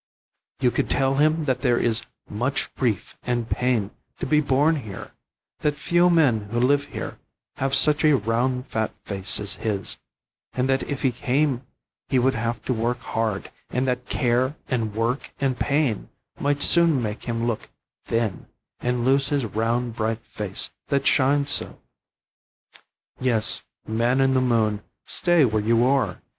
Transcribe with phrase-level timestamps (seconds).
[0.61, 5.11] You could tell him that there is much grief and pain to be borne here
[5.59, 7.19] that few men who live here
[7.57, 9.97] have such a round fat face as his,
[10.53, 11.67] and that if he came
[12.09, 16.09] he would have to work hard, and that care, and work, and pain
[16.39, 17.69] might soon make him look
[18.07, 18.47] thin,
[18.79, 21.79] and lose his round bright face that shines so.
[23.19, 26.23] Yes, man in the moon, stay where you are.